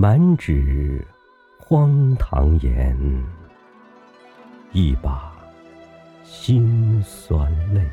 [0.00, 1.04] 满纸
[1.58, 2.96] 荒唐言，
[4.70, 5.32] 一把
[6.22, 7.84] 辛酸泪。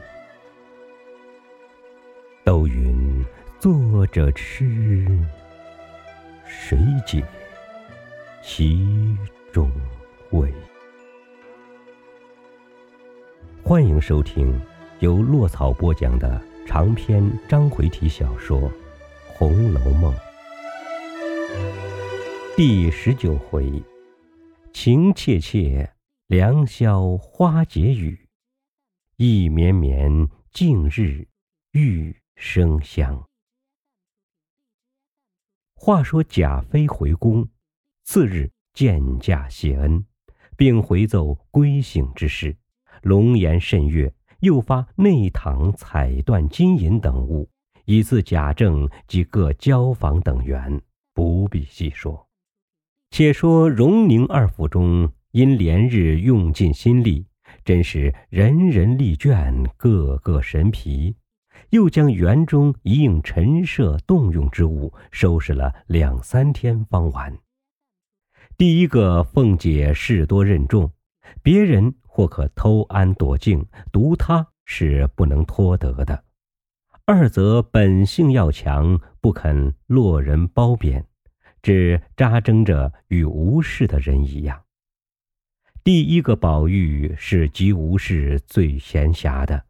[2.44, 3.26] 都云
[3.60, 5.08] 作者痴，
[6.46, 6.78] 谁
[7.08, 7.24] 解
[8.44, 9.18] 其
[9.52, 9.72] 中
[10.30, 10.54] 味？
[13.64, 14.62] 欢迎收听
[15.00, 18.62] 由落草播讲的长篇章回体小说
[19.26, 20.14] 《红楼梦》
[22.58, 23.84] 第十九回：
[24.72, 25.94] 情切切，
[26.28, 28.18] 良宵花解语；
[29.18, 31.28] 意绵绵，近日
[31.74, 33.28] 玉生香。
[35.76, 37.46] 话说贾妃回宫，
[38.06, 40.06] 次日见驾谢恩，
[40.56, 42.56] 并回奏归省之事。
[43.02, 47.50] 龙颜甚悦，又发内堂彩缎、金银等物，
[47.84, 50.82] 以赐贾政及各交房等员，
[51.14, 52.25] 不必细说。
[53.18, 57.26] 且说荣宁二府中，因连日用尽心力，
[57.64, 61.16] 真是人人力倦，个个神疲。
[61.70, 67.34] 又将园中一应陈设动用之物收拾了两三天方完。
[68.58, 70.92] 第一个凤姐事多任重，
[71.42, 71.96] 别人。
[72.06, 76.26] 或可偷安躲静，独他是不能托得的。
[77.06, 81.06] 二则本性要强，不肯落人褒贬，
[81.66, 84.66] 只扎争着与无事的人一样。
[85.84, 89.66] 第一个宝玉是极无事、最闲暇的，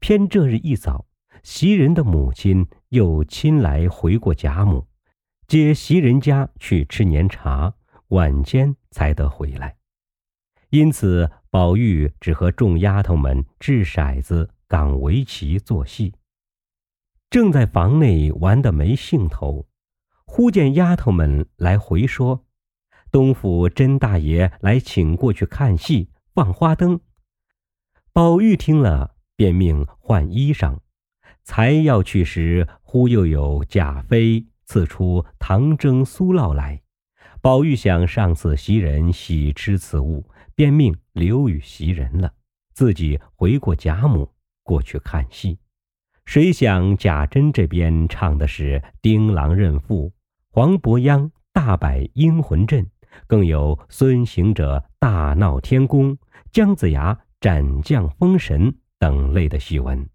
[0.00, 1.04] 偏这日一早，
[1.42, 4.86] 袭人的母亲又亲来回过贾母，
[5.46, 7.74] 接袭人家去吃年茶，
[8.08, 9.76] 晚间才得回来，
[10.70, 11.30] 因此。
[11.48, 16.12] 宝玉只和众丫头们掷骰子、赶围棋、做戏，
[17.30, 19.66] 正在房内玩得没兴头，
[20.26, 22.44] 忽见丫头们来回说
[23.10, 27.00] ：“东府甄大爷来请过去看戏、放花灯。”
[28.12, 30.78] 宝玉听了，便命换衣裳，
[31.42, 36.82] 才要去时，忽又有贾妃赐出糖蒸酥酪来。
[37.40, 40.24] 宝玉想上次袭人喜吃此物。
[40.56, 42.32] 便命留与袭人了，
[42.72, 44.32] 自己回过贾母
[44.62, 45.58] 过去看戏。
[46.24, 50.10] 谁想贾珍这边唱的是《丁郎认父》，
[50.56, 52.86] 黄伯央大摆阴魂阵，
[53.26, 56.16] 更有孙行者大闹天宫，
[56.50, 60.08] 姜子牙斩将封神等类的戏文。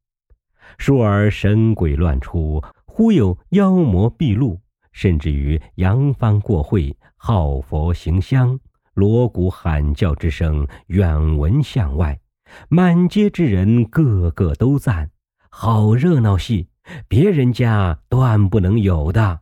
[0.79, 4.59] 倏尔神鬼乱出，忽有妖魔毕露，
[4.91, 8.59] 甚至于扬帆过会，好佛行香。
[8.95, 12.19] 锣鼓喊叫之声远闻巷外，
[12.67, 15.11] 满街之人个个都赞：
[15.51, 16.67] 好热闹戏，
[17.07, 19.41] 别人家断不能有的。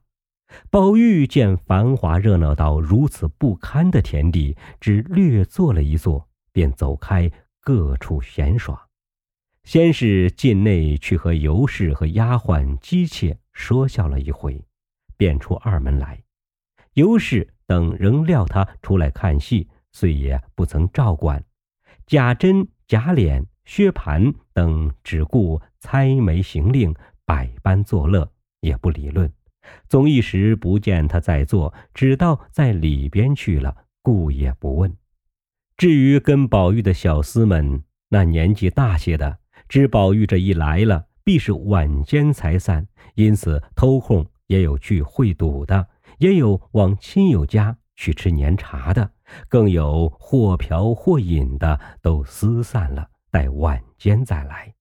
[0.70, 8.88] 宝玉见繁华热闹到如此不堪的田地，只略坐了一坐，便走开各处闲耍。
[9.64, 14.64] 先是进内去和尤氏和丫鬟姬妾说笑了一回，
[15.18, 16.24] 便出二门来。
[16.94, 17.54] 尤氏。
[17.70, 21.46] 等仍料他出来看戏，遂也不曾照管。
[22.08, 26.92] 贾珍、贾琏、薛蟠等只顾猜眉行令，
[27.26, 28.28] 百般作乐，
[28.62, 29.32] 也不理论。
[29.88, 34.96] 总一时不见他在座，只道在里边去了，故也不问。
[35.78, 45.88] 至于跟宝玉的小厮们，那年纪大些的，知宝玉这一来了，必是晚间才散，因此偷空也有去会赌的。
[46.18, 49.12] 也有往亲友家去吃年茶的，
[49.48, 54.74] 更有或嫖或饮的，都私散了，待晚间再来。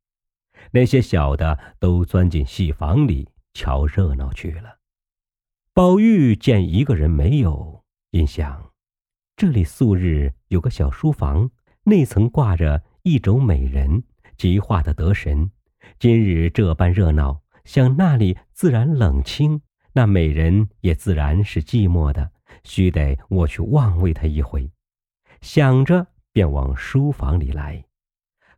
[0.72, 4.77] 那些小的都钻进戏房里瞧热闹去了。
[5.78, 8.72] 宝玉见一个人没有，因想
[9.36, 11.52] 这里素日有个小书房，
[11.84, 14.02] 内曾挂着一轴美人，
[14.36, 15.52] 极画的得神。
[16.00, 19.62] 今日这般热闹，想那里自然冷清。
[19.92, 22.32] 那美人也自然是寂寞的，
[22.64, 24.68] 须得我去望慰她一回。
[25.42, 27.84] 想着，便往书房里来。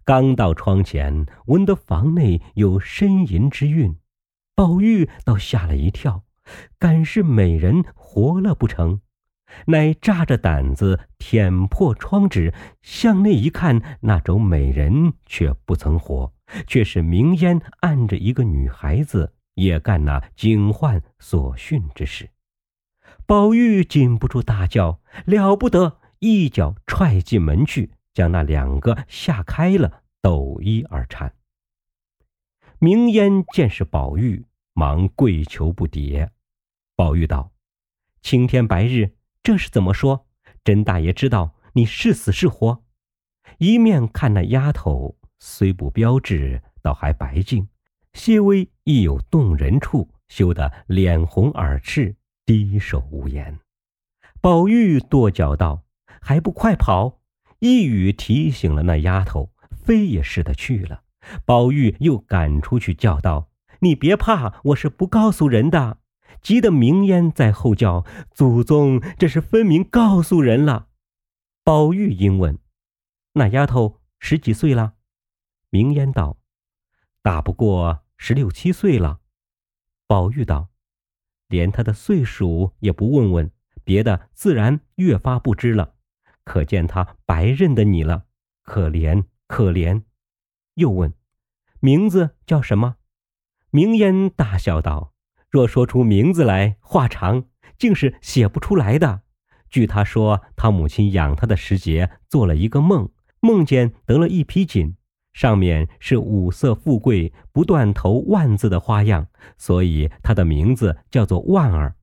[0.06, 3.94] 刚到窗前，闻得房内有呻吟之韵，
[4.54, 6.24] 宝玉倒吓了一跳，
[6.78, 9.00] 敢是美人活了不成？
[9.66, 16.32] 乃扎着胆子舔破窗纸，向内一看，那种美人却不曾活，
[16.66, 19.34] 却是明烟按着一个女孩子。
[19.54, 22.30] 也干那警幻所训之事，
[23.26, 31.34] 宝玉禁不住大叫：“了不得！”一脚踹进门去，将那两个吓开了，抖衣而颤。
[32.78, 36.28] 明烟见是宝玉，忙跪求不迭。
[37.00, 37.52] 宝玉道
[38.20, 39.12] ：“青天白日，
[39.42, 40.26] 这是怎么说？
[40.62, 42.84] 甄大爷知道你是死是活。
[43.56, 47.68] 一面看那丫头，虽不标致，倒还白净，
[48.12, 53.58] 些微亦有动人处，羞得脸红耳赤，低首无言。
[54.42, 55.84] 宝玉跺脚道
[56.20, 57.22] ：“还不快跑！”
[57.60, 61.04] 一语提醒了那丫头，飞也似的去了。
[61.46, 63.48] 宝玉又赶出去叫道
[63.80, 65.96] ：“你别怕，我是不告诉人的。”
[66.42, 70.88] 急得明烟在后叫：“祖宗，这是分明告诉人了。”
[71.62, 72.58] 宝玉应问
[73.34, 74.94] ：“那丫头十几岁了？”
[75.70, 76.38] 明烟道
[77.22, 79.20] ：“大不过十六七岁了。”
[80.08, 80.68] 宝玉道
[81.46, 83.50] ：“连她的岁数也不问问，
[83.84, 85.94] 别的自然越发不知了。
[86.44, 88.24] 可见她白认得你了，
[88.62, 90.02] 可怜可怜。”
[90.74, 91.12] 又问
[91.80, 92.96] ：“名字叫什么？”
[93.70, 95.14] 明烟大笑道。
[95.50, 97.44] 若说出名字来，话长，
[97.76, 99.22] 竟是写不出来的。
[99.68, 103.10] 据他说，他母亲养他的时节，做了一个梦，
[103.40, 104.96] 梦见得了一匹锦，
[105.32, 109.26] 上面是五色富贵、不断头万字的花样，
[109.58, 111.96] 所以他的名字叫做万儿。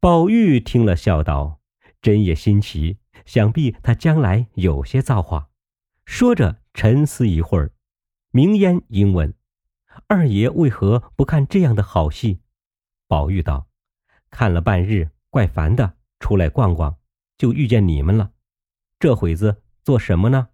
[0.00, 1.60] 宝玉听了，笑道
[2.02, 5.50] ：“真也新奇，想必他将来有些造化。”
[6.04, 7.70] 说着，沉思一会儿，
[8.32, 9.34] 明烟应问
[10.08, 12.40] ：“二爷为何不看这样的好戏？”
[13.12, 13.66] 宝玉道
[14.32, 16.96] ：“看了半日，怪烦的，出来逛逛，
[17.36, 18.30] 就遇见你们了。
[18.98, 20.48] 这会子做什么呢？”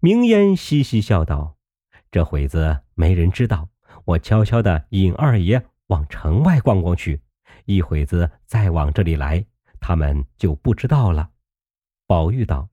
[0.00, 1.58] 明烟嘻嘻笑道
[2.10, 3.68] ：“这会子没人知道，
[4.06, 7.20] 我悄悄的引二爷往城外逛逛去，
[7.66, 9.44] 一会子再往这里来，
[9.78, 11.32] 他们就不知道了。”
[12.08, 12.70] 宝玉道：“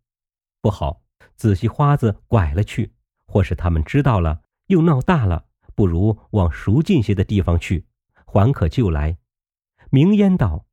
[0.63, 1.01] 不好，
[1.35, 2.93] 仔细花子拐了去，
[3.27, 7.85] 或是他们知道了，又闹大了，不如往熟近些的地方去。”
[8.33, 9.17] 还可就来，
[9.91, 10.65] 明烟道：“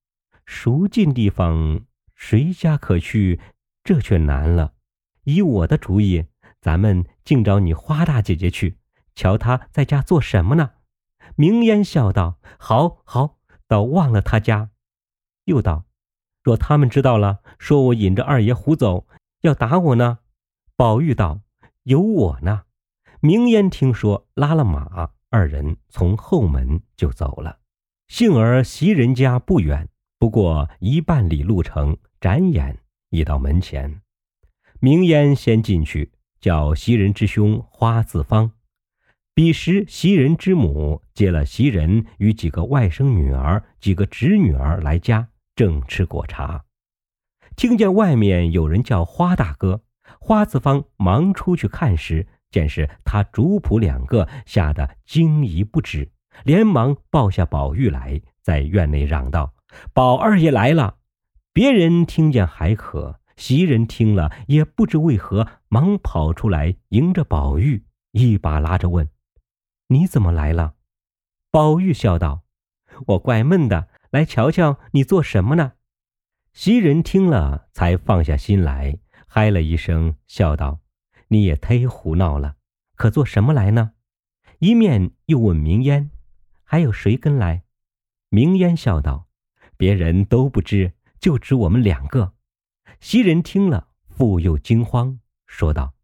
[0.46, 1.82] 熟近地方，
[2.14, 3.38] 谁家可去？
[3.84, 4.72] 这却难了。
[5.24, 6.24] 以我的主意，
[6.62, 8.78] 咱们竟找你花大姐姐去，
[9.14, 10.70] 瞧她在家做什么呢？”
[11.36, 13.36] 明烟笑道：“好好，
[13.68, 14.70] 倒忘了她家。”
[15.44, 15.84] 又道
[16.42, 19.06] ：“若他们知道了，说我引着二爷胡走，
[19.42, 20.20] 要打我呢。”
[20.76, 21.42] 宝玉道
[21.84, 22.62] ：“有我呢。”
[23.20, 25.10] 明烟听说，拉了马。
[25.32, 27.61] 二人从后门就走了，
[28.09, 29.88] 幸而袭人家不远，
[30.19, 32.81] 不过一半里路程，转眼
[33.11, 34.03] 已到门前。
[34.81, 36.11] 明烟先进去，
[36.41, 38.50] 叫袭人之兄花自芳。
[39.32, 46.65] 彼时袭人之母接了袭人与几个外甥女儿、几个侄女儿来家，正吃果茶，
[47.55, 49.82] 听见外面有人叫花大哥，
[50.19, 52.27] 花自芳忙出去看时。
[52.50, 56.11] 见是他主仆两个，吓得惊疑不止，
[56.44, 59.55] 连忙抱下宝玉来，在院内嚷道
[59.94, 60.97] ：“宝二爷来了！”
[61.52, 69.08] 别人听见还可，袭人听了也不知为何，忙跑出来迎着宝玉，一把拉着问
[69.88, 70.75] ：“你怎么来了？”
[71.50, 72.43] 宝玉笑道
[73.08, 75.73] ：“我怪闷的，来瞧瞧你做什么呢？”
[76.53, 80.81] 袭人听了，才放下心来，嗨了一声，笑道。
[81.32, 82.56] 你也忒胡闹了，
[82.97, 83.93] 可做什么来呢？
[84.59, 86.10] 一面又问明烟，
[86.65, 87.63] 还有谁跟来？
[88.29, 89.29] 明烟笑道
[89.79, 92.34] ：“别人都不知，就只我们两个。”
[93.01, 95.94] 袭人听了，复又惊慌，说道：“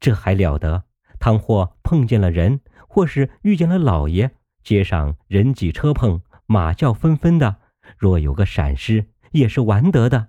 [0.00, 0.86] 这还了得！
[1.18, 4.30] 倘或碰见了人，或是遇见了老爷，
[4.64, 7.60] 街上人挤车碰，马叫纷纷的，
[7.98, 10.28] 若有个闪失，也是完得的。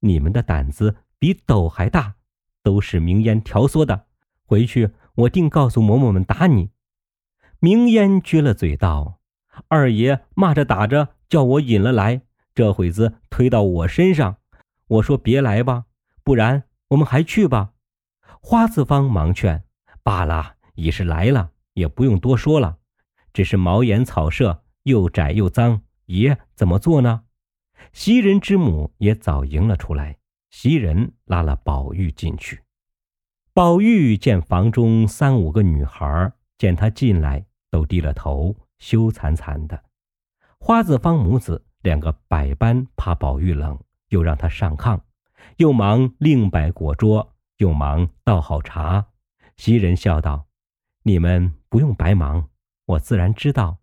[0.00, 2.16] 你们的胆子比斗还大。”
[2.64, 4.06] 都是明烟挑唆的，
[4.44, 6.70] 回去我定告诉嬷嬷们打你。
[7.60, 9.20] 明烟撅了嘴道
[9.68, 12.22] ：“二爷骂着打着，叫我引了来，
[12.54, 14.38] 这会子推到我身上。
[14.88, 15.84] 我说别来吧，
[16.24, 17.70] 不然我们还去吧。”
[18.42, 19.62] 花子芳忙劝
[20.02, 22.78] ：“罢了，已是来了，也不用多说了。
[23.32, 27.22] 只是茅檐草舍又窄又脏，爷怎么做呢？”
[27.92, 30.16] 袭人之母也早迎了出来。
[30.56, 32.62] 袭人拉了宝玉进去，
[33.52, 39.82] 宝玉见房中三五个女孩，见他进来，都低了头，羞惭惭的。
[40.60, 43.76] 花子方母子两个百般怕宝玉冷，
[44.10, 45.00] 又让他上炕，
[45.56, 49.08] 又忙另摆果桌，又忙倒好茶。
[49.56, 50.46] 袭人笑道
[51.02, 52.48] ：“你们不用白忙，
[52.86, 53.78] 我自然知道。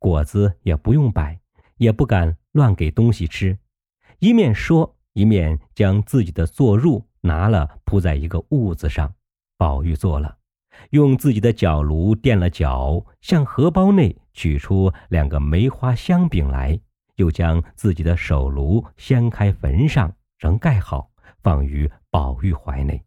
[0.00, 1.40] 果子也不用摆，
[1.76, 3.60] 也不敢乱给东西吃。”
[4.18, 4.95] 一面说。
[5.16, 9.14] 一面将自己的坐褥拿了铺在一个褥子上，
[9.56, 10.36] 宝玉坐了，
[10.90, 16.78] 用自己的脚炉垫了脚，向荷包内取出两个梅花香饼来，
[17.14, 21.08] 又将自己的手炉掀开焚上，仍盖好，
[21.42, 23.02] 放于宝玉怀内，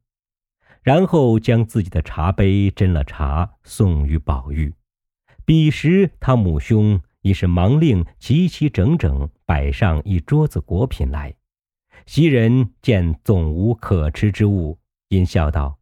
[0.81, 4.73] 然后将自己的茶杯斟了茶，送与宝玉。
[5.45, 11.35] 彼时他母兄已是忙令齐齐整整摆上一桌子果品来。
[12.11, 15.77] 袭人见总无可吃之物，因笑道：“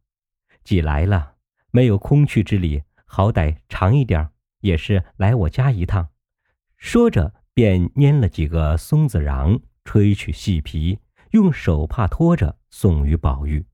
[0.62, 1.36] 既来了，
[1.70, 4.28] 没有空去之理，好歹尝一点，
[4.60, 6.10] 也是来我家一趟。”
[6.76, 10.98] 说着，便拈了几个松子瓤，吹去细皮，
[11.30, 13.64] 用手帕托着送与宝玉。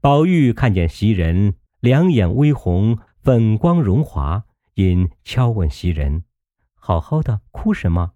[0.00, 4.46] 宝玉看见袭人两眼微红，粉光荣华，
[4.76, 6.24] 因悄问袭人
[6.72, 8.12] ：“好好的，哭什么？”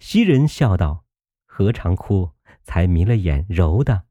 [0.00, 1.04] 袭人笑道
[1.44, 2.30] ：“何尝哭？”
[2.68, 4.02] 才迷了眼，柔的，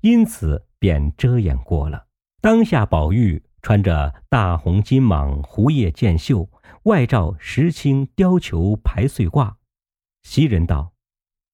[0.00, 2.08] 因此便遮掩过了。
[2.40, 6.50] 当下宝玉穿着大红金蟒狐叶箭袖，
[6.82, 9.54] 外罩石青貂裘排穗褂。
[10.24, 10.92] 袭人道：“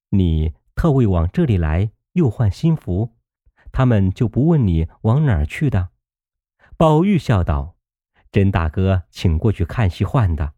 [0.09, 3.13] 你特为往这里来，又换新服，
[3.71, 5.91] 他们就不问你往哪儿去的。”
[6.79, 7.77] 宝玉笑道
[8.33, 10.55] ：“甄大哥请过去看戏换的。”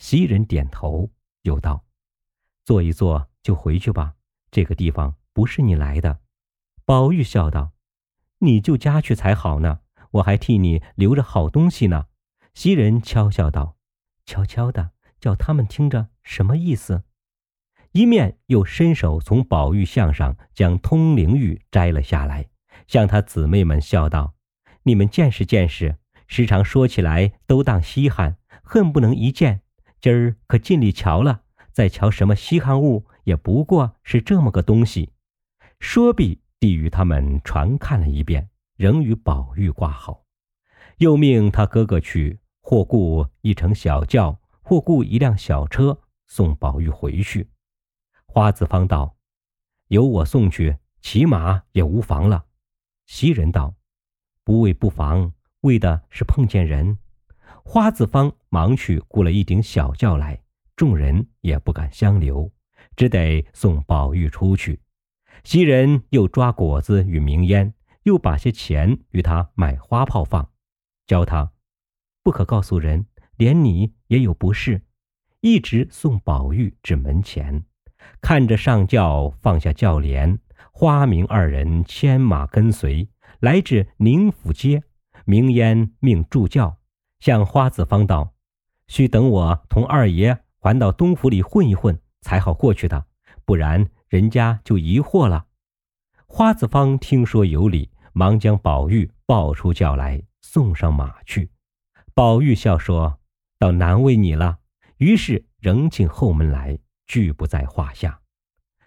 [0.00, 1.10] 袭人点头，
[1.42, 1.84] 又道
[2.64, 4.14] ：“坐一坐就回去吧，
[4.50, 6.20] 这个地方。”不是你来的，
[6.84, 7.72] 宝玉笑道
[8.40, 9.80] ：“你就家去才好呢，
[10.12, 12.06] 我还替你留着好东西呢。”
[12.54, 13.76] 袭人悄笑道
[14.26, 17.04] ：“悄悄的，叫他们听着什么意思？”
[17.92, 22.48] 一面又伸手从宝玉项上将通灵玉摘了下来，
[22.86, 24.34] 向他姊妹们笑道
[24.84, 25.96] ：“你们见识见识，
[26.26, 29.62] 时常说起来都当稀罕，恨不能一见。
[30.00, 35.11] 今儿可尽力瞧了，再瞧什么稀罕物，也不过是这么个东西。”
[35.82, 40.24] 说毕，递与他们传看了一遍，仍与宝玉挂好，
[40.98, 45.98] 又命他哥哥去，或雇一乘小轿，或雇一辆小车
[46.28, 47.50] 送宝玉回去。
[48.26, 49.16] 花子方道
[49.90, 52.44] ：“由我送去，骑马也无妨了。”
[53.06, 53.74] 袭人道
[54.44, 56.96] ：“不为不妨，为的是碰见人。”
[57.64, 60.40] 花子方忙去雇了一顶小轿来，
[60.76, 62.50] 众人也不敢相留，
[62.94, 64.80] 只得送宝玉出去。
[65.44, 70.50] 袭人又抓果子与明烟，又把些钱与他买花炮放，
[71.06, 71.52] 教他
[72.22, 73.06] 不可告诉人，
[73.36, 74.82] 连你也有不是。
[75.40, 77.64] 一直送宝玉至门前，
[78.20, 80.38] 看着上轿放下轿帘，
[80.72, 83.08] 花明二人牵马跟随，
[83.40, 84.84] 来至宁府街，
[85.24, 86.78] 明烟命助轿，
[87.18, 88.34] 向花子方道
[88.86, 93.06] ：“须等我同二爷还到东府里混一混，才好过去的，
[93.44, 95.46] 不然。”人家就疑惑了。
[96.26, 101.48] 花子方听说有理，忙将宝玉抱出轿来，送上马去。
[102.12, 103.20] 宝玉笑说
[103.58, 104.58] ：“倒难为你了。”
[105.00, 108.20] 于是仍进后门来，俱不在话下。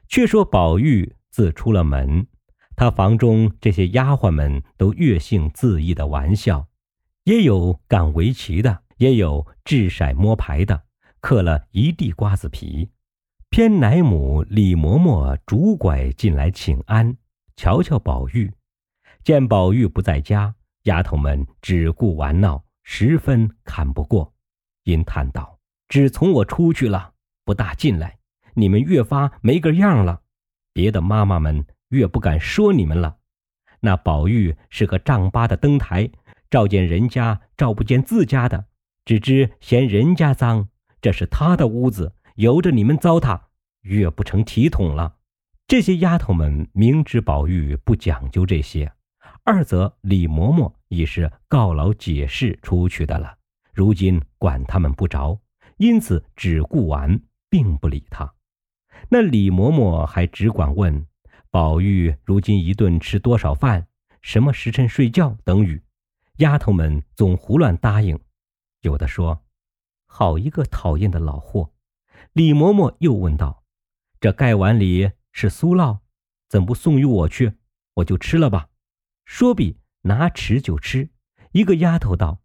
[0.08, 2.28] 却说宝玉自出了门，
[2.76, 6.68] 他房中这些丫鬟们都悦性自意的玩笑，
[7.24, 10.84] 也有赶围棋的，也有掷骰摸牌的，
[11.20, 12.92] 嗑了一地瓜子皮。
[13.56, 17.16] 偏奶母李嬷嬷拄拐进来请安，
[17.56, 18.52] 瞧瞧宝玉，
[19.24, 24.34] 见宝玉不在家，丫头们只顾玩闹，十分看不过，
[24.84, 25.58] 因叹道
[25.88, 27.14] ：“只从我出去了，
[27.46, 28.18] 不大进来，
[28.56, 30.20] 你们越发没个样了。
[30.74, 33.16] 别的妈妈们越不敢说你们了。
[33.80, 36.10] 那宝玉是个丈八的灯台，
[36.50, 38.66] 照见人家照不见自家的，
[39.06, 40.68] 只知嫌人家脏，
[41.00, 43.40] 这是他的屋子。”由着你们糟蹋，
[43.82, 45.16] 越不成体统了。
[45.68, 48.92] 这些丫头们明知宝玉不讲究这些，
[49.44, 53.38] 二则李嬷嬷已是告老解释出去的了，
[53.74, 55.40] 如今管他们不着，
[55.78, 58.34] 因此只顾玩，并不理他。
[59.08, 61.08] 那李嬷嬷还只管问
[61.50, 63.88] 宝玉如今一顿吃多少饭，
[64.22, 65.82] 什么时辰睡觉等语。
[66.40, 68.20] 丫头们总胡乱答应，
[68.82, 69.46] 有的说
[70.06, 71.72] ：“好一个讨厌的老货。”
[72.36, 73.64] 李嬷嬷又问道
[74.20, 76.00] ：“这盖碗里是酥酪，
[76.50, 77.54] 怎不送与我去？
[77.94, 78.68] 我就吃了吧。”
[79.24, 81.12] 说毕，拿匙就吃。
[81.54, 82.42] 一个丫头道：“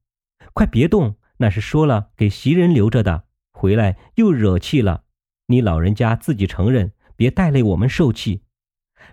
[0.54, 5.02] 快别动，那是说了给袭人留着的，回来又惹气了。
[5.46, 8.44] 你老人家自己承认，别带累我们受气。”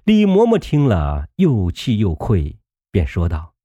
[0.06, 2.60] 李嬷嬷听了，又气又愧，
[2.92, 3.56] 便说道：“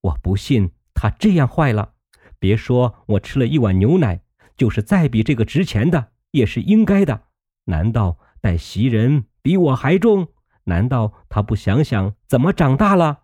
[0.00, 1.92] 我不信他这样坏了。
[2.38, 4.22] 别说我吃了一碗牛奶，
[4.56, 7.22] 就是再比这个值钱的。”也是应该的。
[7.64, 10.28] 难道待袭人比我还重？
[10.64, 13.22] 难道他不想想怎么长大了？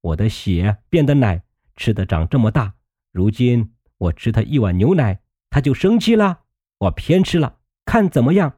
[0.00, 1.42] 我的血变的奶，
[1.76, 2.74] 吃的长这么大。
[3.10, 6.40] 如今我吃他一碗牛奶，他就生气了。
[6.78, 8.54] 我偏吃了，看怎么样？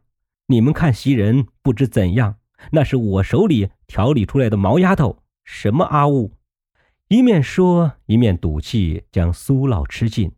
[0.47, 2.39] 你们看袭人不知怎样，
[2.73, 6.33] 那是我手里调理出来的毛丫头，什么阿雾？
[7.09, 10.33] 一面说，一面赌气将酥酪吃尽。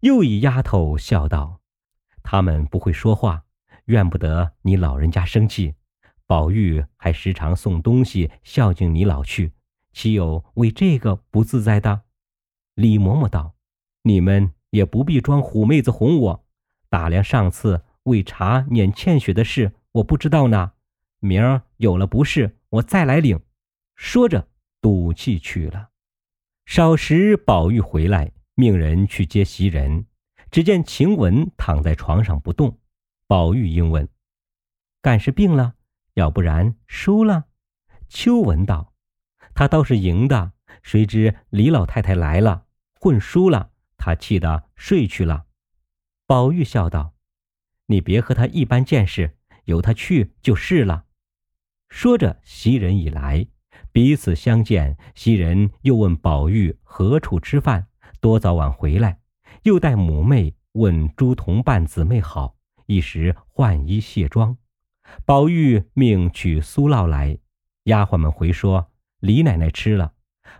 [0.00, 1.60] 又一丫头笑道
[2.22, 3.44] ：“他们不会说话，
[3.86, 5.74] 怨不得你老人家生气。
[6.26, 9.52] 宝玉还时常送东西孝敬你老去，
[9.92, 12.02] 岂有为这个不自在的？”
[12.74, 13.54] 李嬷嬷道
[14.04, 16.44] ：“你们也不必装虎妹子哄我，
[16.88, 20.72] 打量上次。”为茶撵倩雪的事，我不知道呢。
[21.20, 23.38] 明儿有了不是，我再来领。
[23.94, 24.48] 说着，
[24.80, 25.90] 赌气去了。
[26.66, 30.06] 少时，宝玉回来，命人去接袭人。
[30.52, 32.78] 只见晴雯躺在床上不动。
[33.26, 34.08] 宝玉应问
[35.02, 35.74] ：“敢是病了？
[36.14, 37.46] 要不然输了？”
[38.08, 38.92] 秋文道
[39.54, 42.66] ：“他倒是赢的，谁知李老太太来了，
[43.00, 45.46] 混输了，他气得睡去了。”
[46.28, 47.14] 宝玉笑道。
[47.86, 51.06] 你别和他一般见识，由他去就是了。
[51.88, 53.46] 说着，袭人已来，
[53.90, 54.98] 彼此相见。
[55.14, 57.88] 袭人又问宝玉何处吃饭，
[58.20, 59.20] 多早晚回来，
[59.62, 62.56] 又带母妹问诸同伴姊妹好，
[62.86, 64.56] 一时换衣卸妆。
[65.24, 67.38] 宝玉命取酥酪来，
[67.84, 68.90] 丫鬟们回说
[69.20, 70.14] 李奶奶吃了。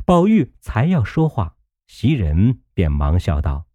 [0.05, 1.57] 宝玉才要说话，
[1.87, 3.67] 袭人便忙笑道：“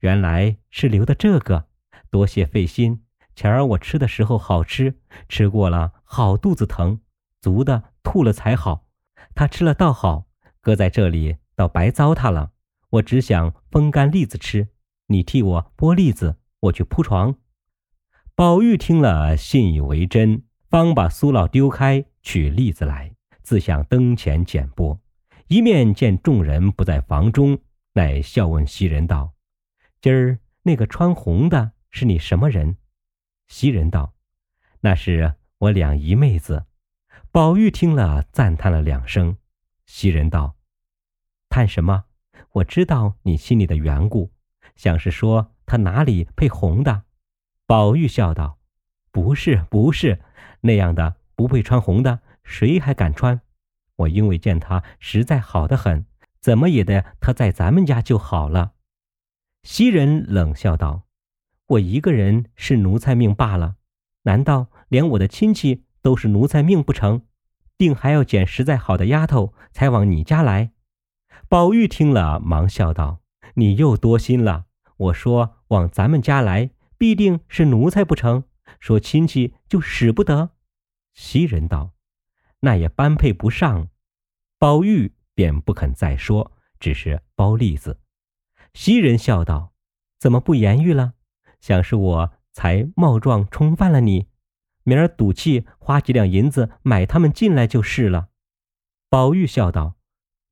[0.00, 1.66] 原来是留的这个。”
[2.10, 7.00] 多谢费心，前儿我吃的时候好吃，吃过了好肚子疼，
[7.40, 8.86] 足的吐了才好。
[9.34, 10.26] 他吃了倒好，
[10.60, 12.51] 搁在这里倒白糟蹋了。
[12.92, 14.68] 我只想风干栗子吃，
[15.06, 17.34] 你替我剥栗子，我去铺床。
[18.34, 24.98] 宝玉听了，信以为真，方把苏老丢开，取栗子来，自向灯前捡剥。
[25.46, 27.58] 一面见众人不在房中，
[27.94, 29.32] 乃笑问袭人道
[30.02, 32.76] ：“今儿那个穿红的。”是你什么人？
[33.48, 34.14] 袭人道
[34.80, 36.66] ：“那是我两姨妹子。”
[37.32, 39.36] 宝玉听了，赞叹了两声。
[39.86, 40.56] 袭人道
[41.48, 42.04] ：“叹什么？
[42.52, 44.30] 我知道你心里的缘故，
[44.76, 47.04] 想是说她哪里配红的。”
[47.66, 48.58] 宝玉笑道
[49.10, 50.20] ：“不是，不是，
[50.62, 53.40] 那样的不配穿红的，谁还敢穿？
[53.96, 56.04] 我因为见她实在好的很，
[56.40, 58.72] 怎么也得她在咱们家就好了。”
[59.62, 61.04] 袭人冷笑道。
[61.68, 63.76] 我一个人是奴才命罢了，
[64.24, 67.22] 难道连我的亲戚都是奴才命不成？
[67.78, 70.72] 定还要捡实在好的丫头才往你家来。
[71.52, 73.20] 宝玉听了，忙笑道
[73.56, 74.64] ：“你又多心了。
[74.96, 78.44] 我说往咱们家来，必定是奴才不成？
[78.80, 80.52] 说亲戚就使不得。”
[81.12, 81.90] 袭人道
[82.60, 83.88] ：“那也般配不上。”
[84.58, 88.00] 宝玉便不肯再说，只是包栗子。
[88.72, 89.74] 袭人笑道
[90.18, 91.12] ：“怎么不言语了？”
[91.60, 94.26] 想是我才冒撞冲犯了你，
[94.84, 98.28] 明儿赌气花几两银子买他们进来就是了。
[99.10, 99.96] 宝玉笑道：“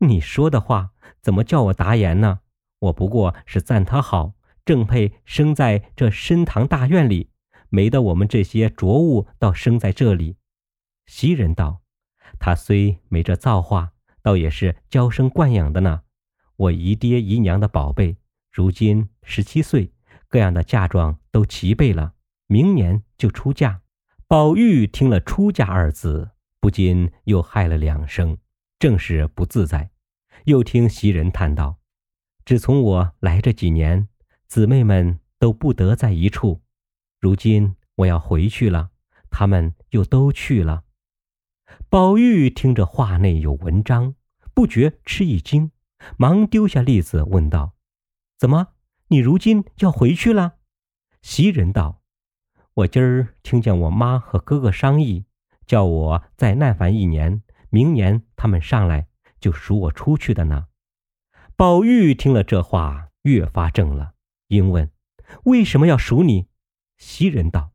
[0.01, 2.41] 你说的话怎么叫我答言呢？
[2.79, 4.35] 我不过是赞他好，
[4.65, 7.31] 正配生在这深堂大院里，
[7.69, 10.37] 没得我们这些浊物倒生在这里。”
[11.07, 11.83] 袭人道
[12.41, 16.03] ：“他虽没这造化，倒也是娇生惯养的呢。
[16.57, 18.17] 我姨爹姨娘的宝贝，
[18.51, 19.93] 如今十七岁。”
[20.29, 22.15] 各样的嫁妆都齐备了，
[22.47, 23.81] 明年就出嫁。
[24.29, 28.39] 宝玉听了“出嫁”二字，不禁又害了两声，
[28.81, 29.91] 正是不自在。
[30.47, 31.77] 又听袭人叹道
[32.45, 34.09] ：“只从我来这几年，
[34.49, 36.63] 姊妹们都不得在一处，
[37.21, 38.91] 如今我要回去了，
[39.31, 40.83] 他们又都去了。”
[41.89, 44.17] 宝玉听着话内有文章，
[44.55, 45.71] 不觉吃一惊，
[46.17, 47.75] 忙丢下栗子，问道
[48.37, 48.69] ：“怎么？”
[49.13, 50.55] 你如今要回去了，
[51.21, 52.01] 袭人道
[52.75, 55.27] ：“我今儿听见我妈和哥哥商议，
[55.67, 59.09] 叫我再耐烦一年，明年他们上来
[59.41, 60.67] 就赎我出去的呢。”
[61.57, 64.15] 宝玉听了这话，越发怔了，
[64.49, 64.91] 应问
[65.45, 66.49] ：“为什么要赎你？”
[66.97, 67.73] 袭人道：“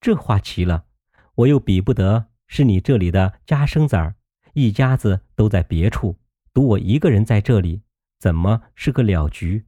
[0.00, 0.86] 这话奇了，
[1.34, 4.16] 我又比不得是你这里的家生子儿，
[4.54, 6.18] 一家子都在别处，
[6.52, 7.82] 独我一个人在这里，
[8.18, 9.66] 怎么是个了局？”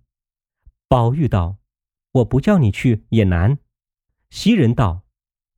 [0.88, 1.56] 宝玉道
[2.12, 3.58] ：“我不叫你去也难。”
[4.30, 5.02] 袭人道：“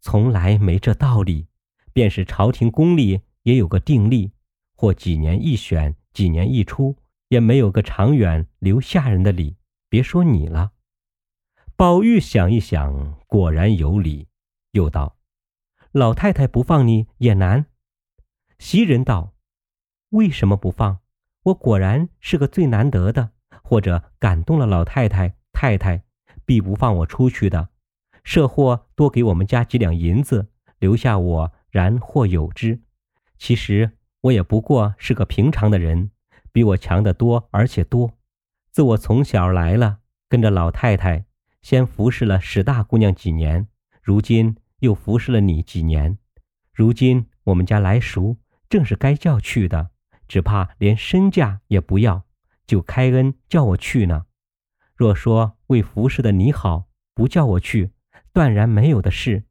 [0.01, 1.49] 从来没这道理，
[1.93, 4.33] 便是朝廷宫里也有个定例，
[4.75, 6.97] 或几年一选，几年一出，
[7.29, 9.57] 也没有个长远留下人的理。
[9.89, 10.73] 别说你了。”
[11.77, 14.29] 宝玉想一想，果然有理，
[14.73, 15.17] 又道
[15.93, 17.67] ：“老太太不放你也难。”
[18.59, 19.35] 袭人道
[20.11, 20.99] ：“为什么不放？
[21.45, 23.31] 我果然是个最难得的。”
[23.63, 26.03] 或者感动了老太太太太，
[26.45, 27.69] 必不放我出去的。
[28.25, 30.49] 设或多给我们家几两银子，
[30.81, 32.81] 留下我，然或有之。
[33.41, 36.11] 其实我也不过是个平常的人，
[36.53, 38.19] 比我强得多，而且多。
[38.71, 41.25] 自我从小来了，跟着老太太，
[41.63, 43.67] 先服侍了史大姑娘几年，
[44.03, 46.19] 如今又服侍了你几年。
[46.75, 48.37] 如今我们家来熟，
[48.69, 49.89] 正是该叫去的，
[50.29, 52.25] 只怕连身价也不要，
[52.67, 54.27] 就开恩叫我去呢。
[54.95, 57.93] 若说为服侍的你好，不叫我去。
[58.35, 59.45] 断然没有的事，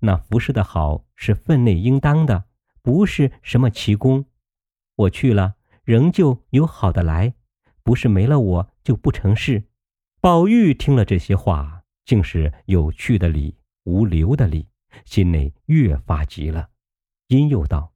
[0.00, 2.46] 那服侍的好是分内应当的，
[2.82, 4.26] 不是什么奇功。
[4.96, 7.34] 我去了，仍旧有好的来，
[7.82, 9.64] 不是没了我就不成事。
[10.20, 14.68] 宝玉听了这些话，竟是有趣的理，无留的理，
[15.04, 16.70] 心内越发急了。
[17.28, 17.94] 因又道：“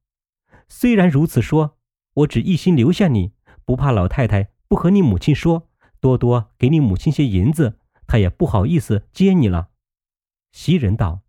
[0.69, 1.77] 虽然如此说，
[2.13, 3.33] 我只一心留下你，
[3.65, 5.69] 不怕老太太不和你母亲说，
[5.99, 9.71] 多多给你母亲些银子，她也不好意思接你了。”
[10.53, 11.21] 袭人道：“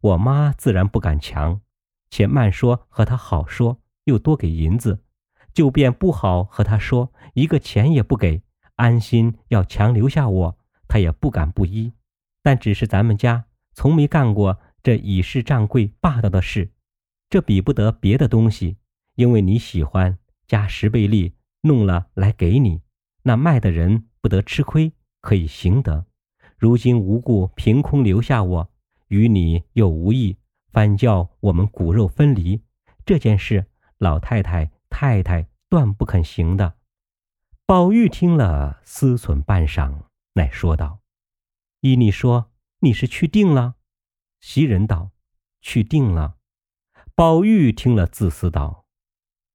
[0.00, 1.62] 我妈自然不敢强，
[2.10, 5.02] 且慢说和他好说，又多给银子，
[5.52, 8.42] 就便不好和他说，一个钱也不给，
[8.76, 11.92] 安心要强留下我，他也不敢不依。
[12.42, 16.70] 但只是咱们家从没干过这以势仗贵霸道的事，
[17.28, 18.76] 这比不得别的东西，
[19.16, 22.82] 因为你喜欢，加十倍利弄了来给你，
[23.22, 26.06] 那卖的人不得吃亏，可以行得。”
[26.58, 28.70] 如今无故凭空留下我，
[29.08, 30.38] 与你又无异，
[30.76, 32.62] 反叫我们骨肉分离。
[33.06, 33.64] 这件事，
[33.96, 36.76] 老太太、太太断不肯行的。
[37.64, 40.02] 宝玉听了，思忖半晌，
[40.34, 41.00] 乃说道
[41.80, 43.76] ：“依你说，你是去定了？”
[44.42, 45.12] 袭人道
[45.62, 46.36] ：“去定了。”
[47.16, 48.84] 宝玉听了，自私道：“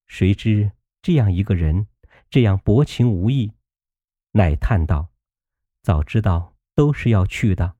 [0.07, 0.71] 谁知
[1.03, 1.85] 这样一个人，
[2.31, 3.53] 这样薄情无义。”
[4.33, 5.09] 乃叹道
[5.83, 7.75] ：“早知道。”都是要去的，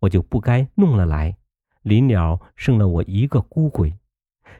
[0.00, 1.38] 我就不该弄了来，
[1.84, 3.96] 临了剩了我一个孤鬼。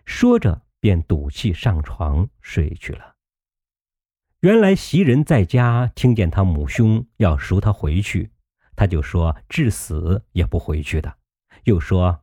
[0.04, 3.16] 说着，便赌气上床睡去了。
[4.40, 8.30] 原来袭人在家听见他母兄要赎他回去，
[8.76, 11.16] 他就说至死也不回去的。
[11.64, 12.20] 又说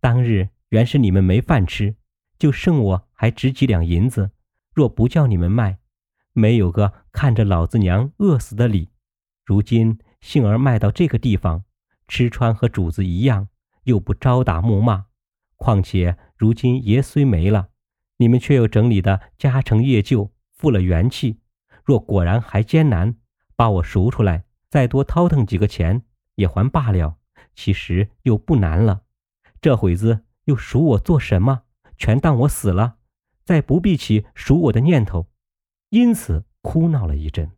[0.00, 1.96] 当日原是你们没饭吃，
[2.38, 4.30] 就剩我还值几两银子，
[4.72, 5.78] 若不叫你们卖，
[6.32, 8.88] 没有个看着老子娘饿死的理。
[9.44, 9.98] 如今。
[10.24, 11.64] 幸而卖到这个地方，
[12.08, 13.48] 吃穿和主子一样，
[13.84, 15.06] 又不招打暮骂。
[15.56, 17.68] 况且如今爷虽没了，
[18.18, 21.40] 你们却又整理的家成业就，复了元气。
[21.84, 23.16] 若果然还艰难，
[23.56, 26.02] 把我赎出来，再多掏腾几个钱
[26.34, 27.18] 也还罢了。
[27.54, 29.02] 其实又不难了。
[29.60, 31.62] 这会子又赎我做什么？
[31.96, 32.96] 全当我死了，
[33.44, 35.28] 再不必起赎我的念头。
[35.90, 37.52] 因此哭闹了一阵。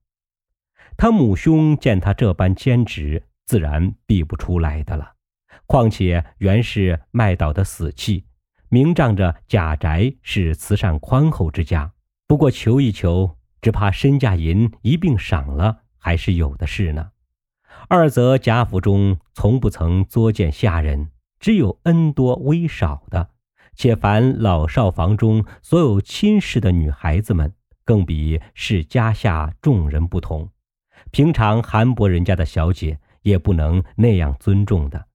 [0.98, 5.15] 他母兄见他这般坚持，自然避不出来的了。
[5.66, 8.24] 况且原是卖倒的死契，
[8.68, 11.92] 明仗着贾宅是慈善宽厚之家，
[12.26, 17.10] 不过求一求，只怕身价银一并赏了，还是有的是呢。
[17.88, 23.30] 二则贾府中从不曾作践下人，只有恩多威少的，
[23.74, 27.52] 且凡老少房中所有亲事的女孩子们，
[27.84, 30.48] 更比是家下众人不同。
[31.10, 35.06] 平常韩伯人家的小姐也不能那样尊重的，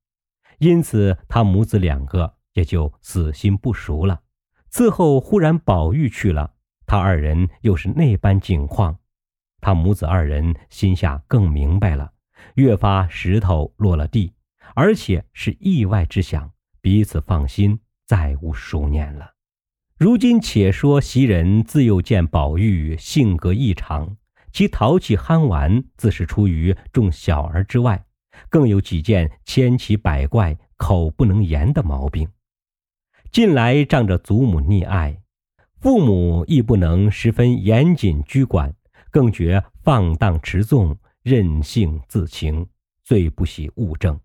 [0.62, 4.22] 因此他母子两个也就死心不熟了。
[4.70, 6.54] 此后忽然宝玉去了，
[6.86, 9.00] 他二人又是那般景况，
[9.60, 12.12] 他母子二人心下更明白了，
[12.54, 14.34] 越发石头落了地，
[14.76, 19.32] 而且是意外之想，彼此放心，再无熟念了。
[19.98, 24.16] 如今且说袭人自幼见宝玉性格异常。
[24.54, 28.06] 其淘气憨玩，自是出于众小儿之外，
[28.50, 32.28] 更有几件千奇百怪、口不能言的毛病。
[33.32, 35.22] 近来仗着祖母溺爱，
[35.80, 38.74] 父母亦不能十分严谨拘管，
[39.10, 42.68] 更觉放荡持纵、任性自情，
[43.04, 44.20] 最不喜物证。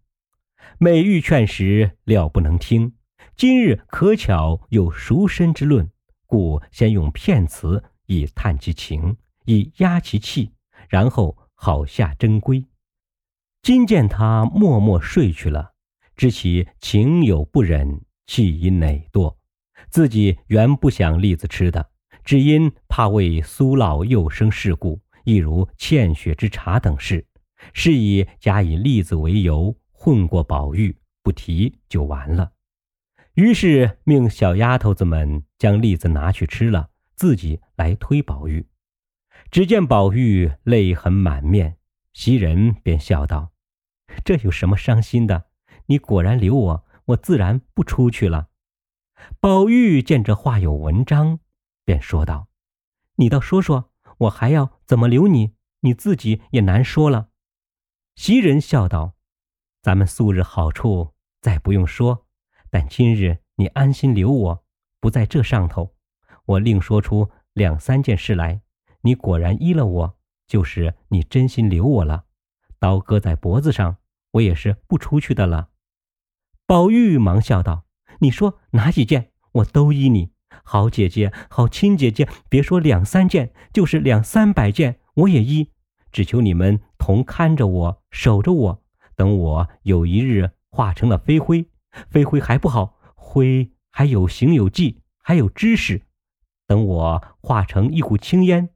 [0.79, 2.95] 每欲劝时，料不能听。
[3.37, 5.91] 今日可巧有赎身之论，
[6.27, 9.17] 故先用骗词以探其情。
[9.49, 10.51] 以压其气，
[10.89, 12.65] 然后好下真规。
[13.67, 15.73] 今见他默默睡去了，
[16.15, 19.35] 知其情有不忍，气因馁堕。
[19.91, 21.91] 自己原不想栗子吃的，
[22.25, 27.27] 只因怕为苏老又生事故，亦如欠血之茶等事，
[27.73, 32.53] 是以假以栗子为由混过宝玉，不提就完了。
[33.35, 38.65] 于是命小丫头子们将栗子拿去吃了，自己来推宝玉。
[39.51, 41.79] 只见宝玉泪痕满面，
[42.13, 43.51] 袭人便笑道
[44.25, 45.47] ：“这有什么伤心的？
[45.87, 48.49] 你果然留我，我自然不出去了。”
[49.41, 51.41] 宝玉见这话有文章，
[51.85, 52.49] 便说道
[53.17, 55.55] ：“你倒说说，我还要怎么留你？
[55.81, 57.29] 你自己也难说了。”
[58.17, 59.15] 袭人笑道
[59.83, 62.27] ：“咱们素日好处再不用说，
[62.71, 64.65] 但今日你安心留我，
[65.01, 65.95] 不在这上头，
[66.45, 68.63] 我另说出两三件事来。
[69.03, 72.25] 你果然依了我，就是你真心留我了。
[72.79, 73.99] 刀割在脖子上，
[74.37, 75.69] 我也是不出去的了。”
[76.67, 77.85] 宝玉忙笑道。
[78.21, 80.31] 你说哪几件，我都依你。
[80.65, 85.71] 好姐姐，好亲姐姐，别说两三件，就是两三百件，我也依。
[86.11, 88.83] 只求你们同看着我，守着我。
[89.15, 91.67] 等我有一日化成了飞灰，
[92.09, 96.07] 飞灰还不好，灰还有形有迹，还有知识。
[96.67, 98.71] 等我化成一股青烟，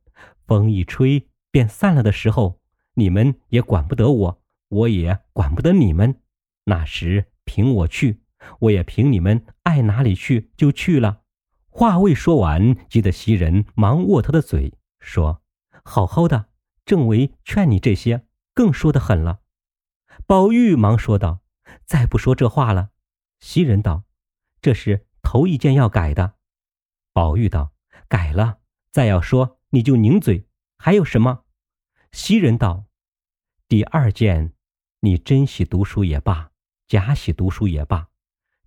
[0.46, 2.60] 风一吹便散了的时候，
[2.94, 4.39] 你们也管不得我，
[4.70, 6.20] 我也管不得你们。
[6.64, 8.22] 那时凭我去。
[8.60, 11.20] 我也凭你们爱哪里去就去了。
[11.68, 15.42] 话未说完，急得袭人忙握他的嘴，说
[15.84, 16.48] ：“好好的，
[16.86, 19.40] 正为劝你这些，更说得狠了。”
[20.26, 21.40] 宝玉忙说道
[21.84, 22.92] ：“再不说这话了。”
[23.40, 24.04] 袭人道
[24.62, 26.36] ：“这是头一件要改的。”
[27.12, 27.74] 宝玉道
[28.08, 30.46] ：“改了，再要说你就拧嘴。
[30.78, 31.44] 还有什么？”
[32.10, 32.86] 袭人道
[33.68, 34.54] ：“第二件，
[35.00, 36.50] 你真喜读书也罢，
[36.86, 38.08] 假喜读书也罢。”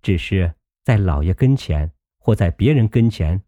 [0.02, 3.42] 只是在老爷跟前，或在别人跟前，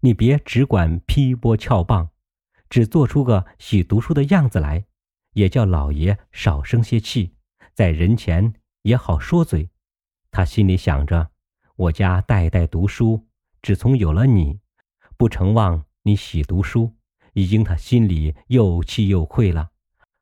[0.00, 2.10] 你别只管劈波撬棒，
[2.70, 4.86] 只做出个喜读书的样子来，
[5.32, 7.34] 也叫老爷少生些气，
[7.74, 9.68] 在人前也好说嘴。
[10.30, 11.32] 他心里想着，
[11.76, 13.26] 我家代代读书，
[13.60, 14.60] 只从有了你，
[15.16, 16.96] 不成望你喜读书，
[17.34, 19.70] 已经他心里又气又愧了，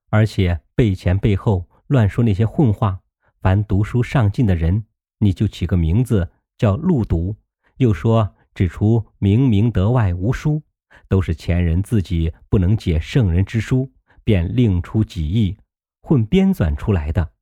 [0.09, 3.01] 而且背前背后乱说那些混话，
[3.41, 4.85] 凡读书上进的人。
[5.21, 7.35] 你就起个名字叫路读，
[7.79, 10.63] 又说指出明明德外无书，
[11.09, 13.91] 都是前人自己不能解圣人之书，
[14.23, 15.57] 便另出己意，
[16.03, 17.33] 混编纂出来的。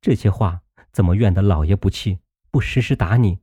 [0.00, 2.18] 这些话怎么怨得老爷不气，
[2.50, 3.38] 不时时打你，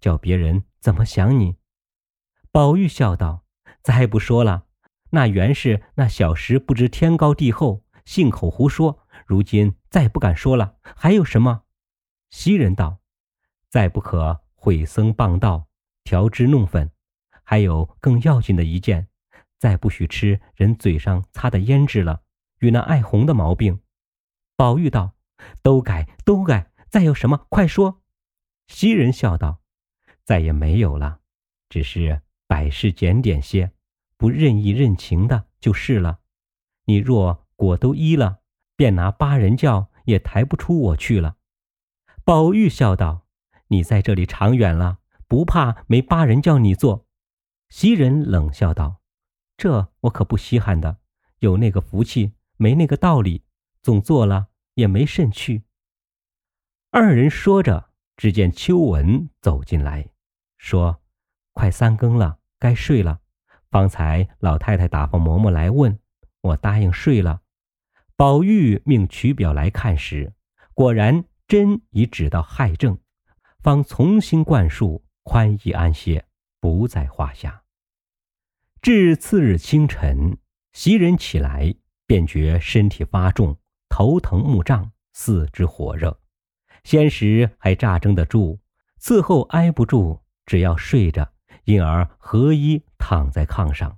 [0.00, 1.56] 叫别人怎么想你？
[2.52, 3.44] 宝玉笑道
[3.80, 4.64] ：“再不说了，
[5.10, 8.99] 那原是那小时不知天高地厚，信口胡说。
[9.30, 11.62] 如今再不敢说了，还有什么？”
[12.30, 12.98] 袭人道。
[13.68, 15.68] 再不可毁僧谤道、
[16.02, 16.90] 调脂弄粉，
[17.44, 19.06] 还有更要紧的一件，
[19.56, 22.22] 再不许吃人嘴上擦的胭脂了，
[22.58, 23.80] 与那爱红的毛病。
[24.56, 25.14] 宝玉道
[25.62, 28.02] ：“都改，都改，再有什么，快说。”
[28.66, 29.60] 袭人笑道
[30.26, 31.20] ：“再也没有了，
[31.68, 33.70] 只是百事检点些，
[34.16, 36.18] 不任意任情的，就是了。
[36.86, 38.39] 你若果都依了，
[38.80, 41.36] 便拿八人教也抬不出我去了。”
[42.24, 43.26] 宝玉笑道。
[43.66, 47.06] 你在这里长远了，不怕没八人叫你做？
[47.68, 49.02] 袭人冷笑道
[49.58, 50.96] ：“这我可不稀罕的，
[51.40, 53.44] 有那个福气，没那个道理，
[53.82, 55.64] 总做了也没甚趣。”
[56.90, 60.08] 二人说着，只见秋纹走进来，
[60.56, 61.02] 说
[61.52, 63.20] ：“快三更了，该睡了。
[63.70, 66.00] 方才老太太打发嬷嬷来问，
[66.40, 67.42] 我答应睡了。”
[68.20, 70.34] 宝玉命取表来看时，
[70.74, 72.98] 果然针已指到害症。
[73.60, 76.26] 方重新灌输，宽衣安歇，
[76.60, 77.62] 不在话下。
[78.82, 80.36] 至次日清晨，
[80.74, 81.74] 袭人起来，
[82.06, 83.56] 便觉身体发重，
[83.88, 86.20] 头疼目胀，四肢火热。
[86.84, 88.60] 先时还乍撑得住，
[89.00, 91.32] 伺后挨不住，只要睡着，
[91.64, 93.96] 因而合衣躺在炕上。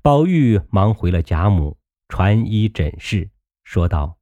[0.00, 1.76] 宝玉忙回了贾母，
[2.08, 3.28] 传医诊视，
[3.64, 4.18] 说道：“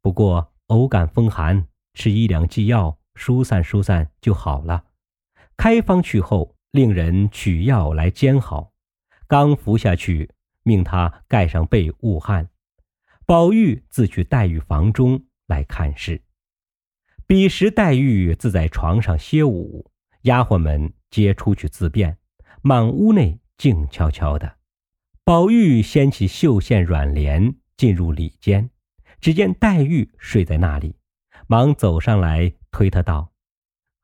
[0.00, 4.86] 不过偶感风寒，吃一两剂药。”疏散疏散就好了。
[5.56, 8.72] 开方去后，令人取药来煎好，
[9.28, 10.32] 刚服下去，
[10.64, 12.50] 命他盖上被捂汗。
[13.24, 16.24] 宝玉自去黛玉房中来看事。
[17.24, 22.18] 彼时黛玉自在床上歇午，丫鬟们皆出去自便，
[22.62, 24.56] 满屋内静悄悄的。
[25.22, 28.68] 宝玉掀起绣线软帘，进入里间，
[29.24, 30.98] 只见黛玉睡在那里，
[31.46, 32.52] 忙走上来。
[32.70, 33.32] 推她道：“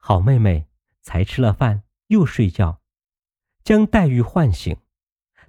[0.00, 0.66] 好妹妹，
[1.02, 2.80] 才吃了饭又睡觉。”
[3.62, 4.78] 将黛玉唤醒。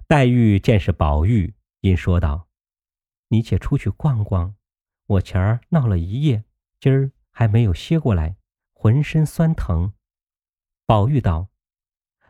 [0.06, 2.48] 黛玉见是宝玉，因说道
[3.28, 4.56] ：“你且出去逛逛，
[5.06, 6.44] 我前儿闹了一夜，
[6.78, 8.36] 今儿还没有歇过来，
[8.74, 9.94] 浑身酸疼。”
[10.84, 11.48] 宝玉道：“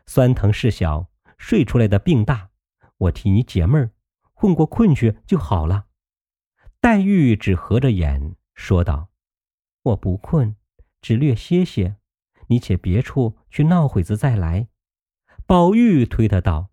[0.07, 2.51] 酸疼事小，睡出来的病大，
[2.95, 3.91] 我替你解闷儿，
[4.31, 5.87] 混过困去就好了。”
[6.83, 9.09] 黛玉只合着眼说道
[9.83, 10.57] ：“我不困。”
[11.01, 11.95] 只略歇歇，
[12.47, 14.67] 你且别处去闹会子再来。”
[15.47, 16.71] 宝玉推他道：“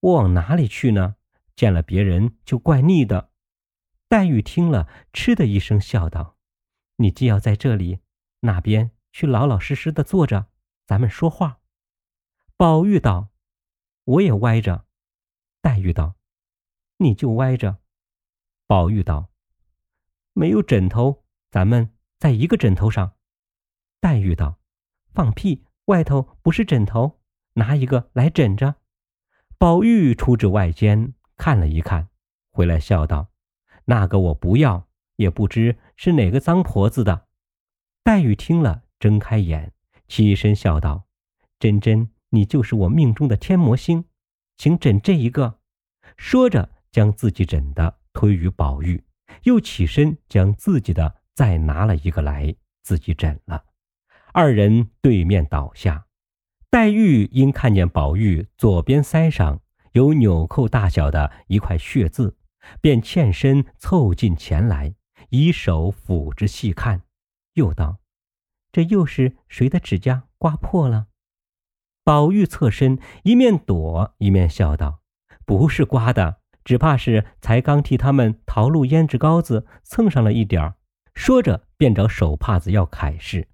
[0.00, 1.16] 我往哪里去呢？
[1.56, 3.30] 见了别人就怪腻的。”
[4.06, 6.36] 黛玉听了，嗤的一声笑道
[6.96, 8.00] ：“你既要在这里，
[8.40, 10.48] 那边去老老实实的坐着，
[10.84, 11.60] 咱们说话。”
[12.58, 13.30] 宝玉道
[14.04, 14.84] ：“我也歪着。”
[15.62, 16.16] 黛玉道
[16.98, 17.78] ：“你就歪着。”
[18.68, 19.27] 宝玉道
[20.38, 23.16] ：“没有枕头，咱们在一个枕头上。”
[24.00, 24.60] 黛玉道
[25.12, 25.64] ：“放屁！
[25.86, 27.18] 外头不是枕头，
[27.54, 28.76] 拿一个来枕着。”
[29.58, 32.08] 宝玉出至外间看了一看，
[32.52, 33.30] 回来笑道
[33.86, 37.26] ：“那个我不要，也不知是哪个脏婆子的。”
[38.04, 39.72] 黛玉听了，睁开眼，
[40.06, 41.08] 起身笑道
[41.58, 44.04] ：“真真。”你就是我命中的天魔星，
[44.58, 45.60] 请枕这一个。
[46.18, 49.02] 说着，将自己枕的推与宝玉，
[49.44, 53.64] 又起身将自己的再拿了一个来，自己枕了。
[54.32, 56.06] 二人对面倒下。
[56.70, 62.36] 黛玉因看见宝玉左边腮上有纽扣大小的一块血渍，
[62.82, 64.94] 便欠身凑近前来，
[65.30, 67.02] 以手抚之细看，
[67.54, 68.00] 又道
[68.70, 71.06] ：“这又是谁的指甲刮破了？”
[72.04, 75.00] 宝玉侧身，一面躲一面笑道
[75.46, 76.37] ：“不是刮的，
[76.68, 80.74] 只怕是才刚替他们淘露胭脂膏子蹭上了一点儿。”
[81.16, 83.46] 说着，便找手帕子要揩拭。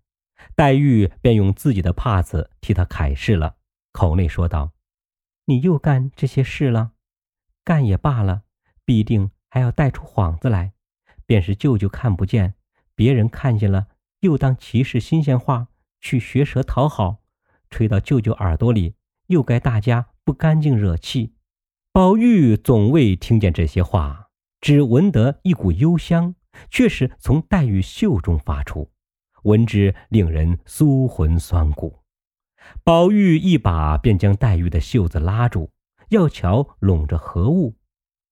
[0.56, 3.54] 黛玉便用自己的帕子替他揩拭了，
[3.92, 4.72] 口内说道
[5.46, 6.90] ：“你又干这些事了，
[7.62, 8.42] 干也罢了，
[8.84, 10.72] 必定还要带出幌子来。
[11.24, 12.54] 便是舅舅看不见，
[12.96, 13.86] 别人看见了，
[14.22, 15.68] 又当歧视新鲜话，
[16.00, 17.22] 去学舌讨好。”
[17.70, 18.96] 吹到舅舅耳朵里，
[19.28, 21.33] 又该大家不干净惹气。
[21.94, 24.28] 宝玉总未听见这些话，
[24.60, 26.34] 只闻得一股幽香，
[26.68, 28.90] 却是从黛玉袖中发出，
[29.44, 32.00] 闻之令人酥魂酸骨。
[32.82, 35.70] 宝玉一把便将黛玉的袖子拉住，
[36.08, 37.76] 要瞧拢着何物。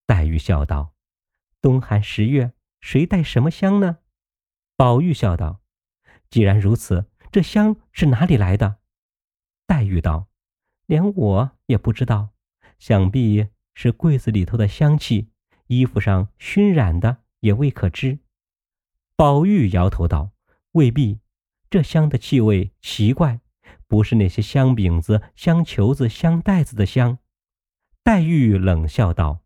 [0.08, 0.94] 黛玉笑道
[1.62, 3.98] ：“冬寒十月，谁带什么香呢？”
[4.76, 5.60] 宝玉笑道
[6.28, 8.78] ：“既然如此，这香是哪里来的？”
[9.68, 10.26] 黛玉道
[10.86, 12.30] ：“连我也不知道，
[12.80, 15.28] 想必是柜子里头的香气，
[15.66, 18.18] 衣服上熏染的，也未可知。”
[19.16, 20.30] 宝玉摇头道
[20.72, 21.20] ：“未必，
[21.70, 23.40] 这香的气味奇怪，
[23.86, 27.18] 不是那些香饼子、香球子、香袋子的香。”
[28.02, 29.40] 黛玉冷笑道：“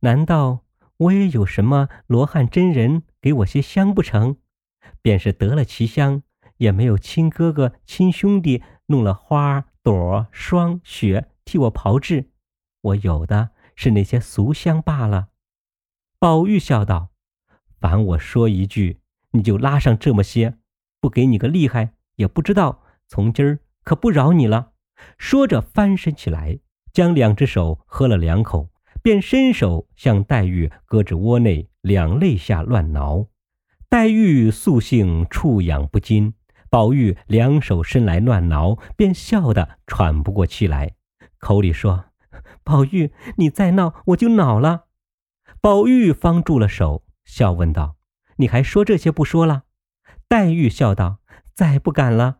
[0.00, 0.64] 难道
[0.96, 4.36] 我也有什么罗汉真人给我些香不成？
[5.02, 6.22] 便是得了奇香，
[6.56, 12.30] 也没有亲哥哥、亲兄弟。”弄了花朵、霜雪替我炮制，
[12.86, 15.28] 我有的是那些俗香罢了。
[16.18, 17.10] 宝玉笑道
[17.80, 19.00] ：“凡我说一句，
[19.32, 20.58] 你就拉上这么些，
[21.00, 22.82] 不给你个厉害，也不知道。
[23.08, 24.72] 从今儿可不饶你了。”
[25.18, 26.58] 说着翻身起来，
[26.92, 28.70] 将两只手喝了两口，
[29.02, 33.26] 便伸手向黛玉胳肢窝内两肋下乱挠。
[33.90, 36.34] 黛玉素性触痒不禁。
[36.70, 40.96] 宝玉两手伸来乱挠，便笑得喘不过气来，
[41.38, 42.06] 口里说
[42.62, 44.86] ：“宝玉，你再闹，我就恼了。”
[45.60, 47.96] 宝玉方住了手，笑问道
[48.36, 49.64] ：“你还说这些不说了？”
[50.28, 51.18] 黛玉笑道
[51.54, 52.38] ：“再不敢了。”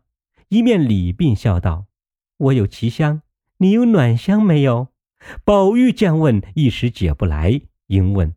[0.49, 1.85] 一面礼鬓笑道
[2.37, 3.21] ：“我有奇香，
[3.57, 4.89] 你有暖香没有？”
[5.43, 8.35] 宝玉见问，一时解不来，应问：“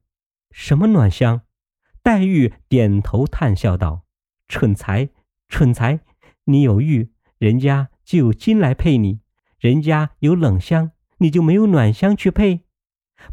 [0.50, 1.42] 什么暖香？”
[2.02, 4.04] 黛玉点头叹笑道
[4.48, 5.11] ：“蠢材。”
[5.52, 5.98] 蠢材，
[6.44, 9.18] 你有玉，人家就有金来配你；
[9.59, 12.64] 人家有冷香，你就没有暖香去配。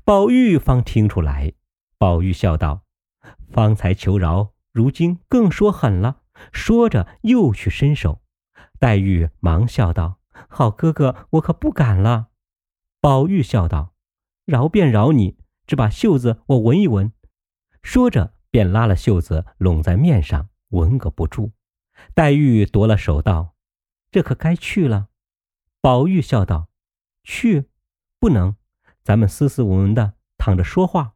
[0.03, 1.53] 宝玉方听出来，
[1.97, 2.83] 宝玉笑道
[3.51, 6.21] ：“方才求饶，如今更说狠了。”
[6.53, 8.21] 说着又去伸手。
[8.79, 12.27] 黛玉忙笑道：“好哥哥，我可不敢了。”
[13.01, 13.95] 宝玉笑道
[14.45, 17.11] ：“饶便饶你，只把袖子我闻一闻。”
[17.81, 21.53] 说着便拉了袖子拢在面上，闻个不住。
[22.13, 23.55] 黛玉夺了手道
[24.11, 25.07] ：“这可该去了。”
[25.81, 26.67] 宝玉笑道
[27.23, 27.69] ：“去，
[28.27, 28.57] 不能，
[29.05, 31.13] 咱们斯斯文文的躺着说话。”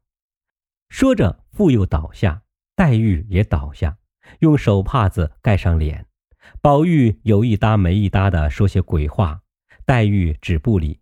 [0.87, 2.43] 说着，妇又倒下，
[2.73, 3.97] 黛玉也倒下，
[4.39, 6.07] 用手帕子盖上脸。
[6.61, 9.41] 宝玉有一搭没一搭的说些鬼话，
[9.83, 11.01] 黛玉只不理。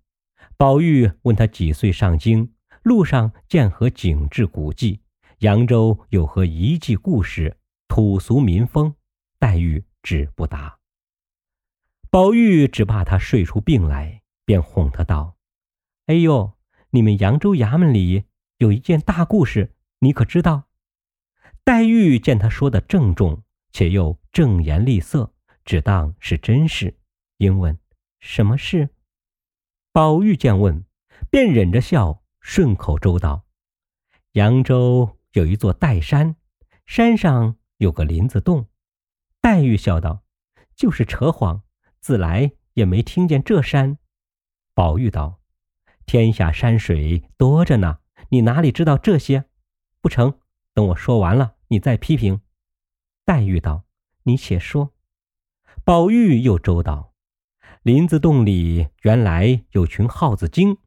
[0.57, 5.01] 宝玉问他几岁上京，路上见何景致古迹，
[5.41, 7.55] 扬州有何遗迹故事，
[7.87, 8.95] 土俗民风。
[9.37, 10.79] 黛玉只不答。
[12.09, 15.35] 宝玉只怕他睡出病来，便哄他道
[16.09, 16.57] ：“哎呦，
[16.89, 18.23] 你们扬州衙门里
[18.57, 20.67] 有一件大故事，你可知道？”
[21.63, 26.97] 黛玉见他说的郑重，且又正言厉色，只当是真事。
[27.37, 27.77] 应问
[28.19, 28.89] ：“什么事？”
[29.93, 30.83] 宝玉见问，
[31.29, 33.45] 便忍着笑，顺口周道
[34.33, 36.35] ：“扬州有一座岱山，
[36.87, 38.65] 山上有个林子洞。”
[39.41, 40.23] 黛玉笑道
[40.75, 41.61] ：“就是扯谎，
[41.99, 43.99] 自来也没听见这山。”
[44.73, 45.38] 宝玉道
[46.09, 47.99] ：“天下山水多着呢，
[48.29, 49.45] 你哪里知道这些？
[50.01, 50.39] 不成，
[50.73, 52.41] 等我说完了，你再批评。”
[53.23, 53.83] 黛玉道
[54.25, 54.91] ：“你且说。”
[55.85, 57.13] 宝玉又周道
[57.83, 60.79] ：“林子洞里原来有群耗子精。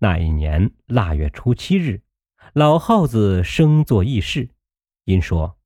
[0.00, 2.02] 那一年腊月初七日，
[2.52, 4.50] 老耗子生作议事，
[5.06, 5.56] 因说：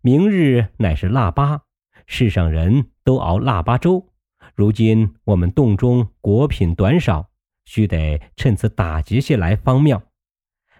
[0.00, 1.64] 明日乃是腊八，
[2.06, 4.08] 世上人都熬腊八粥。
[4.54, 7.29] 如今我们洞中果品短少，
[7.70, 10.02] 须得趁此打劫些来方妙。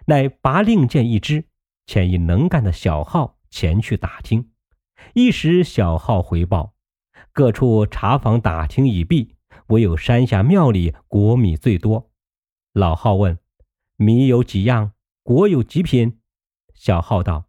[0.07, 1.45] 乃拔令箭一支，
[1.87, 4.51] 遣一能干的小号前去打听。”
[5.15, 6.73] 一时小号回报，
[7.31, 9.37] 各处查访打听已毕，
[9.67, 12.11] 唯有山下庙里果米最多。
[12.73, 13.39] 老号问
[13.95, 14.91] ：“米有几样？
[15.23, 16.19] 果有几品？”
[16.75, 17.45] 小号道：“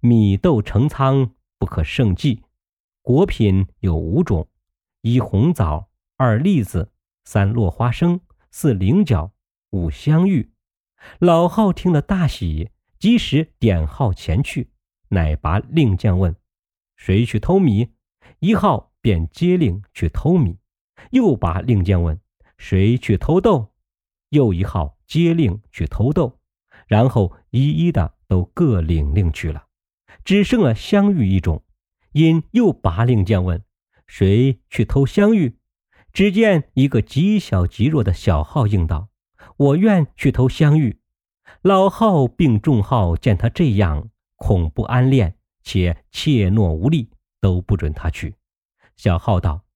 [0.00, 2.42] 米豆成仓，不可胜计。
[3.02, 4.48] 果品有五种：
[5.02, 6.90] 一红枣，二栗子，
[7.24, 8.20] 三落花生，
[8.50, 9.32] 四菱角，
[9.70, 10.52] 五香芋。”
[11.18, 14.70] 老号听了大喜，即时点号前去，
[15.08, 16.36] 乃拔令将问。
[16.96, 17.92] 谁去偷米？
[18.40, 20.58] 一号便接令去偷米，
[21.10, 22.20] 又拔令箭问
[22.58, 23.72] ：“谁去偷豆？”
[24.28, 26.38] 又一号接令去偷豆，
[26.86, 29.66] 然后一一的都各领令去了，
[30.24, 31.64] 只剩了香玉一种，
[32.12, 33.64] 因又拔令箭问
[34.06, 35.56] ：“谁去偷香玉？”
[36.12, 39.08] 只见一个极小极弱的小号应道
[39.56, 41.00] ：“我愿去偷香玉。”
[41.62, 45.36] 老号并众号见他这样，恐不安恋。
[45.62, 48.36] 且怯懦无力，都不准他去。
[48.96, 49.66] 小号道：“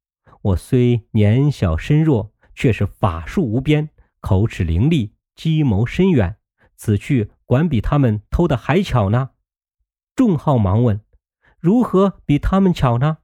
[0.40, 6.38] 我虽年小身弱，却是法术无边，口齿伶俐，计谋深远。
[6.74, 9.32] 此去管比他们偷的还巧呢。”
[10.16, 11.02] 众号忙问
[11.60, 13.18] ：“如何比他们巧呢？”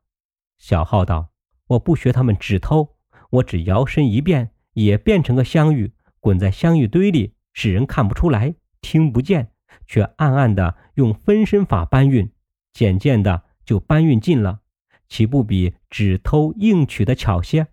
[0.59, 1.31] 小号道
[1.69, 2.97] ：“我不学他们只偷，
[3.31, 9.53] 我只摇身一变，也变成个香芋，滚在香芋堆里，使人看不出来，听不见，
[9.87, 12.31] 却暗暗的用分身法搬运。”
[12.73, 14.61] 渐渐的就搬运尽了，
[15.09, 17.67] 岂不比只偷硬取的巧些？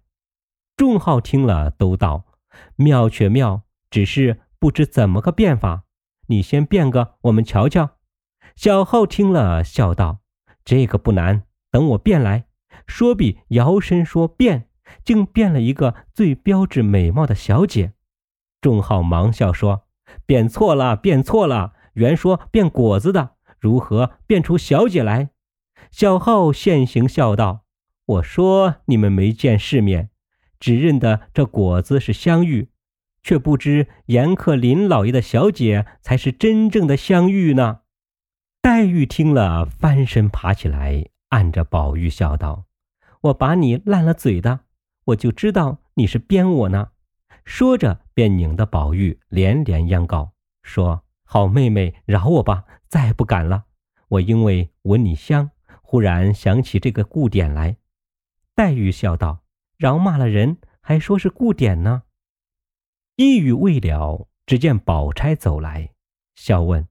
[0.76, 2.26] 众号听了都道
[2.76, 5.84] ：“妙却妙，只是不知怎么个变法。
[6.28, 7.98] 你先变个，我们瞧瞧。”
[8.56, 10.20] 小号听了笑道
[10.66, 12.46] ：“这个不难，等我变来。”
[12.88, 14.67] 说毕，摇身说变，
[15.04, 17.94] 竟变了一个最标致美貌的小姐。
[18.62, 19.88] 众号忙笑说
[20.26, 25.32] ：“变错了，变错了，原说变果子的。”如何变出小姐来？
[25.90, 27.64] 小号现形笑道
[28.06, 30.12] ：“我说你们没见世面，
[30.60, 32.70] 只认得这果子是香玉，
[33.24, 37.80] 却不知严克林老爷的小姐才是真正的香玉呢。”
[38.62, 42.66] 黛玉听了，翻身爬起来，按着宝玉笑道
[43.22, 44.62] ：“我把你烂了嘴的，
[45.08, 46.92] 我就知道你是编我呢。”
[47.44, 50.34] 说着，便拧得宝玉连连央告，
[50.64, 53.66] 说：“好妹妹，饶我吧。”再不敢了，
[54.08, 55.52] 我因为闻你香，
[55.82, 57.78] 忽然想起这个故典来。
[58.56, 59.44] 黛玉笑道
[59.78, 62.04] ：“饶骂了人，还说是故典呢。”
[63.18, 65.92] 一语未了，只见宝钗走来，
[66.36, 66.88] 笑问：“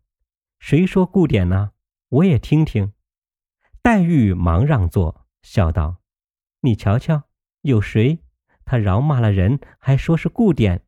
[0.60, 1.72] 谁说故典呢？
[2.08, 2.92] 我也听听。”
[3.82, 5.96] 黛玉忙让座，笑道
[6.60, 7.24] ：“你瞧瞧，
[7.66, 8.20] 有谁？
[8.64, 10.82] 他饶骂了人，还说是故典。”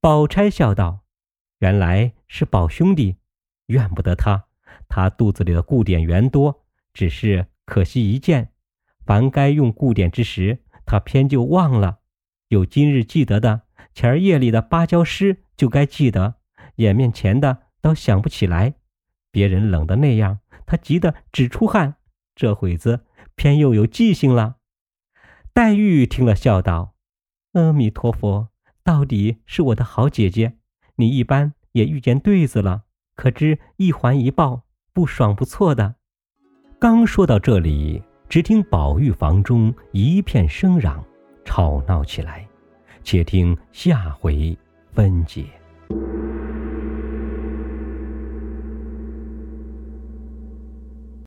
[0.00, 1.04] 宝钗笑道
[1.60, 3.16] ：“原来是宝兄弟。”
[3.66, 4.46] 怨不得他，
[4.88, 8.52] 他肚子里的固典原多，只是可惜一件。
[9.04, 11.98] 凡该用固典之时，他偏就忘了。
[12.48, 16.36] 有今日记得的，前儿夜里的芭蕉诗就该记得，
[16.76, 18.74] 眼面前的倒想不起来。
[19.32, 21.96] 别人冷的那样，他急得直出汗。
[22.34, 24.58] 这会子偏又有记性了。
[25.56, 26.92] 黛玉听了，笑道
[27.56, 28.48] ：“阿弥陀佛，
[28.84, 30.58] 到底是我的好姐姐，
[30.96, 32.82] 你一般也遇见对子了。”
[33.16, 35.94] 可知一环一抱，不爽不错的。
[36.78, 41.02] 刚说到这里，只听宝玉房中一片声嚷，
[41.42, 42.46] 吵闹起来。
[43.02, 44.54] 且听下回
[44.92, 45.46] 分解。